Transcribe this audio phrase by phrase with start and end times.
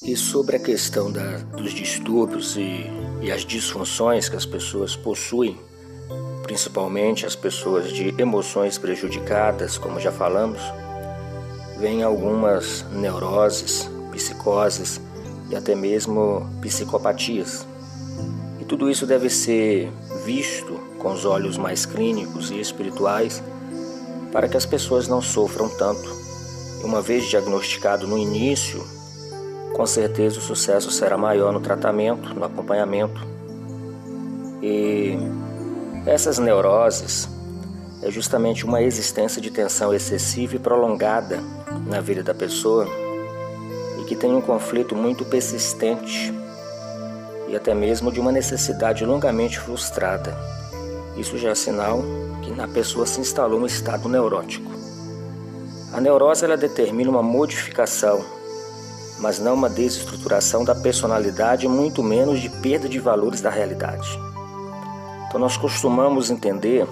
[0.00, 2.86] E sobre a questão da, dos distúrbios e,
[3.20, 5.58] e as disfunções que as pessoas possuem,
[6.44, 10.60] principalmente as pessoas de emoções prejudicadas, como já falamos,
[11.80, 15.00] vem algumas neuroses, psicoses
[15.50, 17.66] e até mesmo psicopatias.
[18.60, 19.90] E tudo isso deve ser
[20.24, 23.42] visto com os olhos mais clínicos e espirituais
[24.30, 26.16] para que as pessoas não sofram tanto.
[26.84, 28.86] Uma vez diagnosticado no início,
[29.78, 33.24] com certeza o sucesso será maior no tratamento, no acompanhamento.
[34.60, 35.16] E
[36.04, 37.28] essas neuroses
[38.02, 41.40] é justamente uma existência de tensão excessiva e prolongada
[41.86, 42.88] na vida da pessoa
[44.00, 46.34] e que tem um conflito muito persistente
[47.46, 50.36] e até mesmo de uma necessidade longamente frustrada.
[51.16, 52.02] Isso já é sinal
[52.42, 54.72] que na pessoa se instalou um estado neurótico.
[55.92, 58.37] A neurose ela determina uma modificação
[59.20, 64.08] mas não uma desestruturação da personalidade, muito menos de perda de valores da realidade.
[65.26, 66.86] Então, nós costumamos entender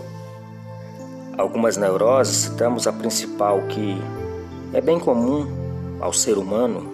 [1.38, 4.00] algumas neuroses, citamos a principal que
[4.72, 5.46] é bem comum
[6.00, 6.92] ao ser humano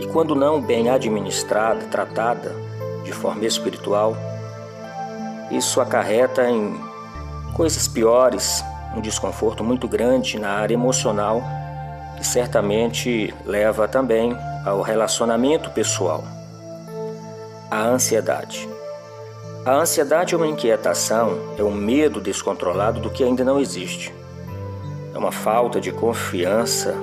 [0.00, 2.54] e, quando não bem administrada, tratada
[3.04, 4.16] de forma espiritual,
[5.50, 6.74] isso acarreta em
[7.54, 8.64] coisas piores,
[8.96, 11.42] um desconforto muito grande na área emocional
[12.16, 16.24] que certamente leva também ao relacionamento pessoal.
[17.70, 18.68] A ansiedade.
[19.64, 24.14] A ansiedade é uma inquietação, é um medo descontrolado do que ainda não existe.
[25.14, 26.94] É uma falta de confiança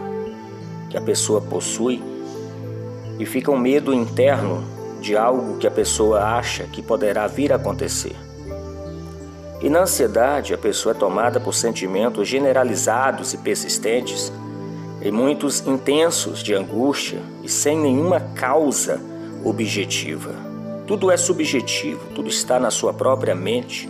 [0.89, 2.03] que a pessoa possui
[3.17, 4.63] e fica um medo interno
[4.99, 8.15] de algo que a pessoa acha que poderá vir a acontecer.
[9.61, 14.31] E na ansiedade, a pessoa é tomada por sentimentos generalizados e persistentes
[15.01, 18.99] e muitos intensos de angústia e sem nenhuma causa
[19.43, 20.33] objetiva.
[20.85, 23.89] Tudo é subjetivo, tudo está na sua própria mente.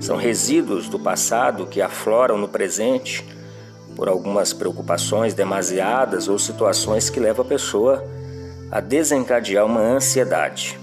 [0.00, 3.24] São resíduos do passado que afloram no presente
[3.94, 8.04] por algumas preocupações demasiadas ou situações que levam a pessoa
[8.70, 10.78] a desencadear uma ansiedade.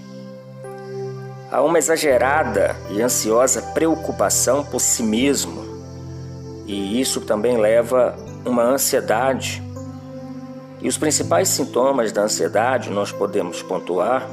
[1.52, 5.62] Há uma exagerada e ansiosa preocupação por si mesmo,
[6.66, 8.16] e isso também leva
[8.46, 9.62] uma ansiedade.
[10.82, 14.28] E os principais sintomas da ansiedade nós podemos pontuar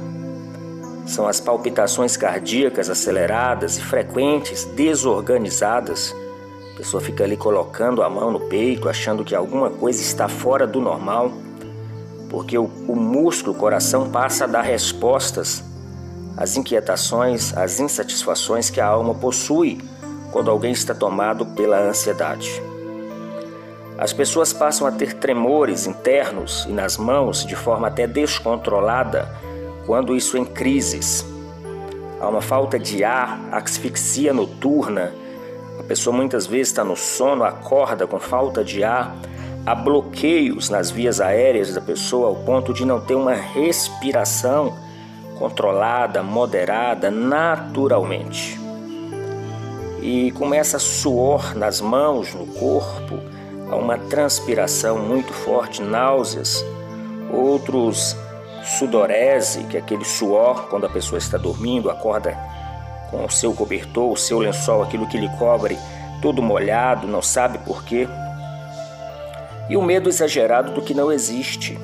[1.05, 6.15] são as palpitações cardíacas aceleradas e frequentes, desorganizadas.
[6.73, 10.67] A pessoa fica ali colocando a mão no peito, achando que alguma coisa está fora
[10.67, 11.31] do normal,
[12.29, 15.63] porque o, o músculo, o coração passa a dar respostas
[16.37, 19.79] às inquietações, às insatisfações que a alma possui
[20.31, 22.68] quando alguém está tomado pela ansiedade.
[23.99, 29.27] As pessoas passam a ter tremores internos e nas mãos de forma até descontrolada
[29.85, 31.25] quando isso em crises.
[32.17, 35.11] Há uma falta de ar, asfixia noturna.
[35.77, 39.13] A pessoa muitas vezes está no sono, acorda com falta de ar.
[39.65, 44.77] Há bloqueios nas vias aéreas da pessoa ao ponto de não ter uma respiração
[45.37, 48.57] controlada, moderada, naturalmente.
[50.01, 53.19] E começa suor nas mãos, no corpo,
[53.69, 56.65] Há uma transpiração muito forte, náuseas,
[57.31, 58.15] outros
[58.79, 62.35] sudorese, que é aquele suor quando a pessoa está dormindo, acorda
[63.11, 65.77] com o seu cobertor, o seu lençol, aquilo que lhe cobre,
[66.21, 68.07] todo molhado, não sabe por quê.
[69.69, 71.77] E o medo exagerado do que não existe.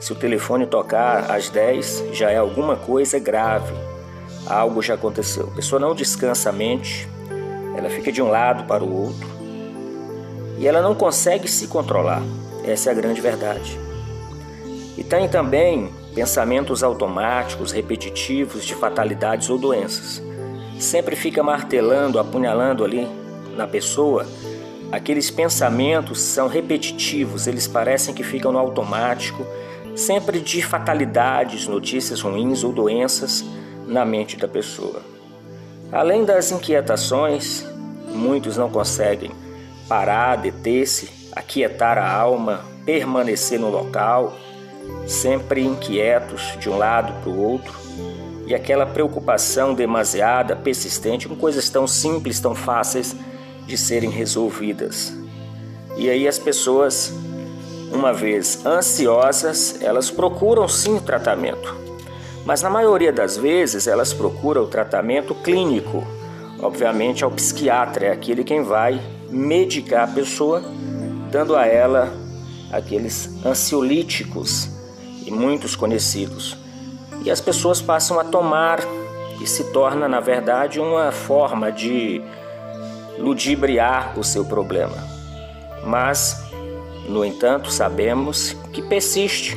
[0.00, 3.72] Se o telefone tocar às 10, já é alguma coisa grave.
[4.46, 5.48] Algo já aconteceu.
[5.52, 7.08] A pessoa não descansa a mente,
[7.76, 9.35] ela fica de um lado para o outro
[10.58, 12.22] e ela não consegue se controlar.
[12.64, 13.78] Essa é a grande verdade.
[14.96, 20.22] E tem também pensamentos automáticos, repetitivos de fatalidades ou doenças.
[20.78, 23.06] Sempre fica martelando, apunhalando ali
[23.54, 24.26] na pessoa.
[24.90, 29.44] Aqueles pensamentos são repetitivos, eles parecem que ficam no automático,
[29.94, 33.44] sempre de fatalidades, notícias ruins ou doenças
[33.86, 35.02] na mente da pessoa.
[35.92, 37.64] Além das inquietações,
[38.08, 39.30] muitos não conseguem
[39.88, 44.34] parar, deter-se, aquietar a alma, permanecer no local,
[45.06, 47.74] sempre inquietos de um lado para o outro,
[48.46, 53.14] e aquela preocupação demasiada, persistente com coisas tão simples, tão fáceis
[53.66, 55.12] de serem resolvidas.
[55.96, 57.12] E aí as pessoas,
[57.92, 61.74] uma vez ansiosas, elas procuram sim tratamento.
[62.44, 66.06] Mas na maioria das vezes elas procuram o tratamento clínico.
[66.62, 69.00] Obviamente, ao psiquiatra, é aquele quem vai
[69.36, 70.62] medicar a pessoa,
[71.30, 72.12] dando a ela
[72.72, 74.68] aqueles ansiolíticos
[75.24, 76.56] e muitos conhecidos.
[77.24, 78.80] E as pessoas passam a tomar
[79.40, 82.22] e se torna, na verdade, uma forma de
[83.18, 84.96] ludibriar o seu problema.
[85.84, 86.42] Mas,
[87.08, 89.56] no entanto, sabemos que persiste,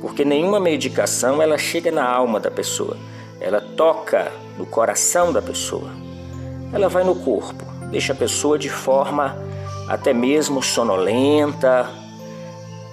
[0.00, 2.96] porque nenhuma medicação ela chega na alma da pessoa,
[3.40, 5.90] ela toca no coração da pessoa,
[6.72, 9.36] ela vai no corpo, deixa a pessoa de forma
[9.86, 11.88] até mesmo sonolenta,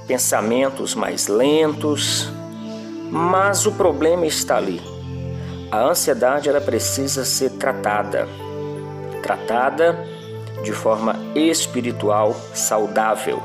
[0.06, 2.30] pensamentos mais lentos,
[3.10, 4.82] mas o problema está ali.
[5.72, 8.28] A ansiedade ela precisa ser tratada,
[9.24, 10.06] tratada
[10.64, 13.42] de forma espiritual saudável,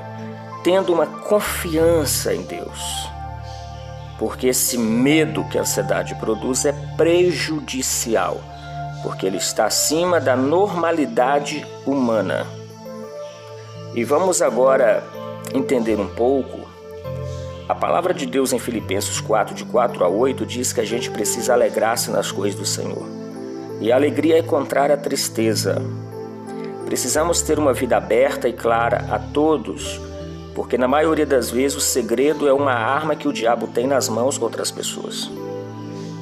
[0.65, 3.09] tendo uma confiança em Deus.
[4.19, 8.43] Porque esse medo que a ansiedade produz é prejudicial,
[9.05, 12.47] porque ele está acima da normalidade humana.
[13.95, 15.05] E vamos agora
[15.53, 16.67] entender um pouco.
[17.69, 21.11] A palavra de Deus em Filipenses 4, de 4 a 8, diz que a gente
[21.11, 23.07] precisa alegrar-se nas coisas do Senhor.
[23.79, 25.83] E a alegria é contrária à tristeza.
[26.87, 30.01] Precisamos ter uma vida aberta e clara a todos,
[30.55, 34.09] porque na maioria das vezes o segredo é uma arma que o diabo tem nas
[34.09, 35.31] mãos contra as pessoas.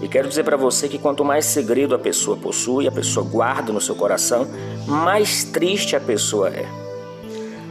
[0.02, 3.72] E quero dizer para você que quanto mais segredo a pessoa possui, a pessoa guarda
[3.72, 4.48] no seu coração,
[4.84, 6.66] mais triste a pessoa é.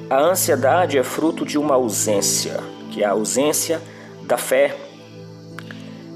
[0.09, 2.57] A ansiedade é fruto de uma ausência,
[2.89, 3.81] que é a ausência
[4.23, 4.77] da fé.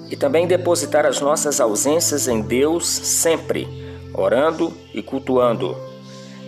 [0.09, 3.67] E também depositar as nossas ausências em Deus sempre,
[4.13, 5.75] orando e cultuando.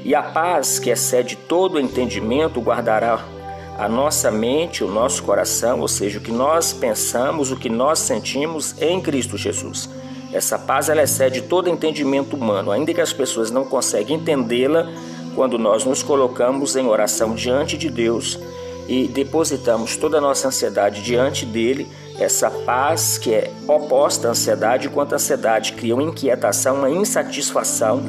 [0.05, 3.36] E a paz que excede todo entendimento guardará
[3.77, 7.99] a nossa mente, o nosso coração, ou seja, o que nós pensamos, o que nós
[7.99, 9.89] sentimos em Cristo Jesus.
[10.33, 14.91] Essa paz ela excede todo entendimento humano, ainda que as pessoas não conseguem entendê-la,
[15.35, 18.39] quando nós nos colocamos em oração diante de Deus
[18.87, 21.87] e depositamos toda a nossa ansiedade diante dele,
[22.17, 28.01] essa paz que é oposta à ansiedade, enquanto a ansiedade cria uma inquietação, uma insatisfação,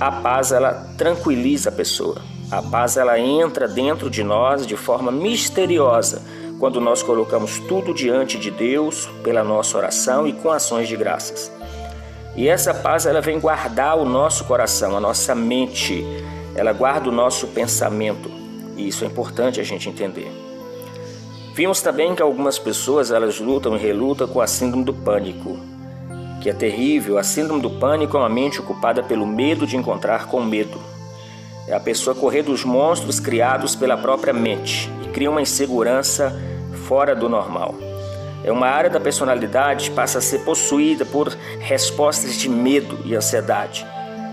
[0.00, 2.22] a paz ela tranquiliza a pessoa.
[2.50, 6.22] A paz ela entra dentro de nós de forma misteriosa
[6.58, 11.52] quando nós colocamos tudo diante de Deus pela nossa oração e com ações de graças.
[12.34, 16.02] E essa paz ela vem guardar o nosso coração, a nossa mente,
[16.54, 18.30] ela guarda o nosso pensamento
[18.78, 20.32] e isso é importante a gente entender.
[21.54, 25.58] Vimos também que algumas pessoas elas lutam e relutam com a síndrome do pânico,
[26.40, 27.18] que é terrível.
[27.18, 30.78] A síndrome do pânico é uma mente ocupada pelo medo de encontrar com medo.
[31.68, 36.34] É a pessoa correr dos monstros criados pela própria mente e cria uma insegurança
[36.86, 37.74] fora do normal.
[38.42, 41.28] É uma área da personalidade que passa a ser possuída por
[41.60, 43.86] respostas de medo e ansiedade.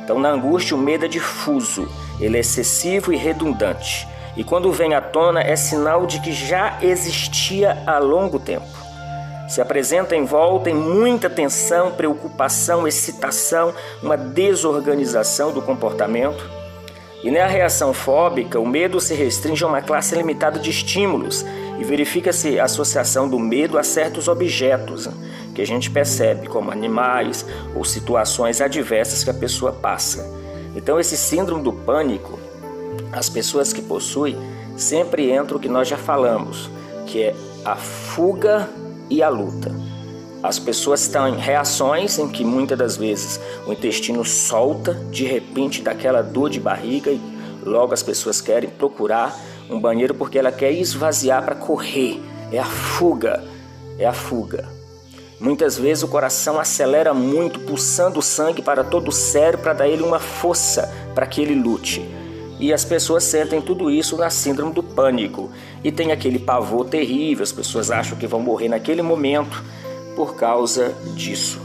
[0.04, 1.88] Então, na angústia, o medo é difuso
[2.20, 6.78] ele é excessivo e redundante, e quando vem à tona é sinal de que já
[6.82, 8.66] existia há longo tempo.
[9.48, 16.50] Se apresenta em volta em muita tensão, preocupação, excitação, uma desorganização do comportamento.
[17.26, 21.44] E na reação fóbica, o medo se restringe a uma classe limitada de estímulos
[21.80, 25.10] e verifica-se a associação do medo a certos objetos
[25.56, 27.44] que a gente percebe, como animais
[27.76, 30.24] ou situações adversas que a pessoa passa.
[30.76, 32.38] Então, esse síndrome do pânico,
[33.12, 34.38] as pessoas que possuem,
[34.78, 36.70] sempre entra o que nós já falamos,
[37.08, 37.36] que é
[37.66, 38.70] a fuga
[39.10, 39.74] e a luta.
[40.46, 45.82] As pessoas estão em reações em que muitas das vezes o intestino solta de repente
[45.82, 47.20] daquela dor de barriga e
[47.64, 49.36] logo as pessoas querem procurar
[49.72, 52.22] um banheiro porque ela quer esvaziar para correr.
[52.52, 53.44] É a fuga,
[53.98, 54.70] é a fuga.
[55.40, 59.88] Muitas vezes o coração acelera muito, pulsando o sangue para todo o cérebro para dar
[59.88, 62.08] ele uma força para que ele lute.
[62.60, 65.50] E as pessoas sentem tudo isso na síndrome do pânico
[65.84, 69.64] e tem aquele pavor terrível, as pessoas acham que vão morrer naquele momento
[70.16, 71.60] por causa disso.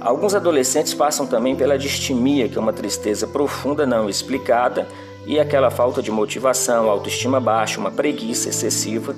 [0.00, 4.86] Alguns adolescentes passam também pela distimia, que é uma tristeza profunda não explicada,
[5.26, 9.16] e aquela falta de motivação, autoestima baixa, uma preguiça excessiva,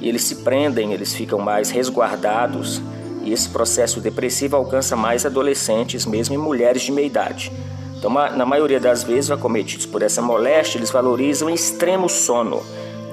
[0.00, 2.82] e eles se prendem, eles ficam mais resguardados
[3.26, 7.50] e esse processo depressivo alcança mais adolescentes, mesmo em mulheres de meia idade.
[7.98, 12.62] Então, na maioria das vezes, acometidos por essa moléstia, eles valorizam extremo sono,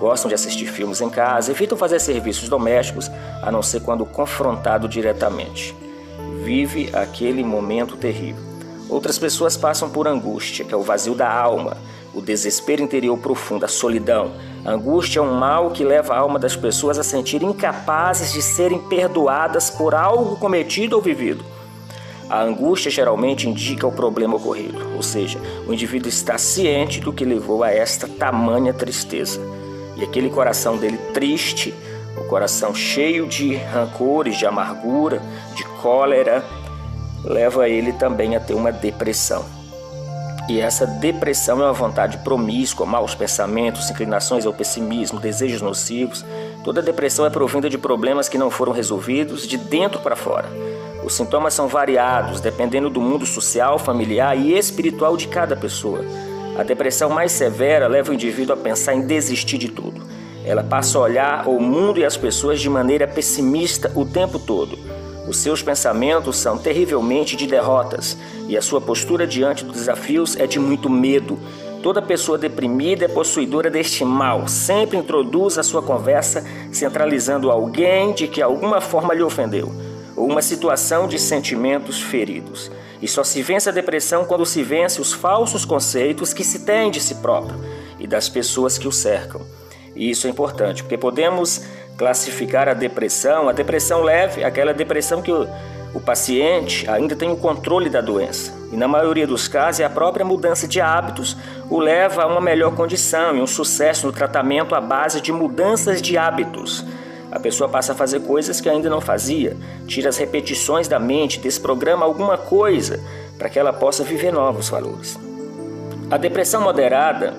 [0.04, 3.10] gostam de assistir filmes em casa, evitam fazer serviços domésticos,
[3.42, 5.74] a não ser quando confrontado diretamente.
[6.44, 8.44] Vive aquele momento terrível.
[8.90, 11.78] Outras pessoas passam por angústia, que é o vazio da alma,
[12.14, 14.34] o desespero interior profundo, a solidão,
[14.66, 18.42] a angústia é um mal que leva a alma das pessoas a sentir incapazes de
[18.42, 21.46] serem perdoadas por algo cometido ou vivido.
[22.30, 27.24] A angústia geralmente indica o problema ocorrido, ou seja, o indivíduo está ciente do que
[27.24, 29.63] levou a esta tamanha tristeza.
[30.04, 31.74] Aquele coração dele triste,
[32.34, 35.22] coração cheio de rancores, de amargura,
[35.56, 36.44] de cólera,
[37.24, 39.46] leva ele também a ter uma depressão.
[40.50, 46.26] E essa depressão é uma vontade promíscua, maus pensamentos, inclinações ao pessimismo, desejos nocivos.
[46.64, 50.50] Toda depressão é provinda de problemas que não foram resolvidos de dentro para fora.
[51.06, 56.04] Os sintomas são variados, dependendo do mundo social, familiar e espiritual de cada pessoa.
[56.56, 60.06] A depressão mais severa leva o indivíduo a pensar em desistir de tudo.
[60.46, 64.78] Ela passa a olhar o mundo e as pessoas de maneira pessimista o tempo todo.
[65.28, 68.16] Os seus pensamentos são terrivelmente de derrotas
[68.48, 71.40] e a sua postura diante dos desafios é de muito medo.
[71.82, 78.28] Toda pessoa deprimida é possuidora deste mal, sempre introduz a sua conversa centralizando alguém de
[78.28, 79.74] que alguma forma lhe ofendeu
[80.16, 82.72] ou uma situação de sentimentos feridos.
[83.04, 86.90] E só se vence a depressão quando se vence os falsos conceitos que se tem
[86.90, 87.60] de si próprio
[88.00, 89.42] e das pessoas que o cercam.
[89.94, 91.66] E isso é importante, porque podemos
[91.98, 95.46] classificar a depressão, a depressão leve, aquela depressão que o,
[95.94, 98.54] o paciente ainda tem o controle da doença.
[98.72, 101.36] E na maioria dos casos, é a própria mudança de hábitos
[101.70, 106.02] o leva a uma melhor condição e um sucesso no tratamento à base de mudanças
[106.02, 106.86] de hábitos.
[107.34, 111.40] A pessoa passa a fazer coisas que ainda não fazia, tira as repetições da mente,
[111.40, 113.00] desprograma alguma coisa
[113.40, 115.20] para que ela possa viver novos valores.
[116.12, 117.34] A depressão moderada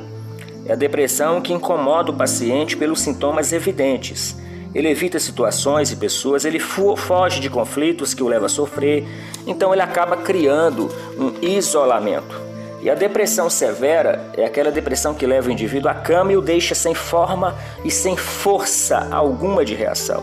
[0.66, 4.36] é a depressão que incomoda o paciente pelos sintomas evidentes.
[4.74, 9.06] Ele evita situações e pessoas, ele foge de conflitos que o levam a sofrer,
[9.46, 12.43] então ele acaba criando um isolamento.
[12.84, 16.42] E a depressão severa é aquela depressão que leva o indivíduo à cama e o
[16.42, 20.22] deixa sem forma e sem força alguma de reação.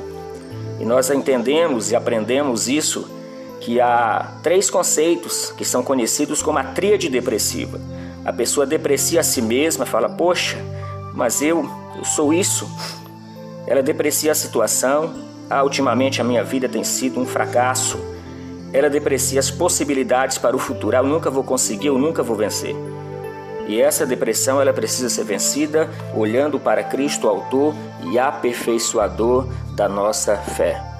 [0.79, 3.09] E nós entendemos e aprendemos isso
[3.59, 7.81] que há três conceitos que são conhecidos como a tríade depressiva.
[8.23, 10.57] A pessoa deprecia a si mesma, fala: "Poxa,
[11.15, 12.69] mas eu, eu sou isso".
[13.65, 15.11] Ela deprecia a situação.
[15.49, 17.97] Ah, ultimamente a minha vida tem sido um fracasso.
[18.73, 20.95] Ela deprecia as possibilidades para o futuro.
[20.95, 22.75] Ah, eu nunca vou conseguir, eu nunca vou vencer.
[23.67, 27.73] E essa depressão ela precisa ser vencida olhando para Cristo, autor
[28.11, 30.90] e aperfeiçoador da nossa fé.